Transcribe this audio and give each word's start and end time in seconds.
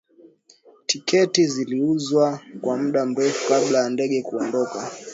tiketi 0.87 1.47
ziliuzwa 1.47 2.39
kwa 2.61 2.77
muda 2.77 3.05
mrefu 3.05 3.47
kabla 3.49 3.79
ya 3.79 3.89
ndege 3.89 4.21
kuondoka 4.21 4.91